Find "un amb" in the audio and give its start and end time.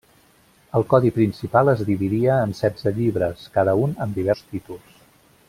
3.83-4.19